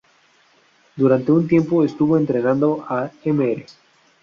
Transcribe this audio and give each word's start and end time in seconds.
Durante 0.95 1.31
un 1.31 1.47
tiempo 1.47 1.85
estuvo 1.85 2.17
entrenando 2.17 2.83
a 2.89 3.11
Mr. 3.23 3.63